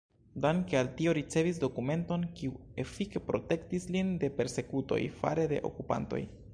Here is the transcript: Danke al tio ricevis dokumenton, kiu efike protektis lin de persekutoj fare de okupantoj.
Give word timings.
Danke 0.43 0.77
al 0.79 0.87
tio 1.01 1.13
ricevis 1.17 1.59
dokumenton, 1.65 2.25
kiu 2.41 2.55
efike 2.87 3.23
protektis 3.29 3.87
lin 3.97 4.13
de 4.25 4.33
persekutoj 4.41 5.03
fare 5.23 5.51
de 5.55 5.67
okupantoj. 5.73 6.25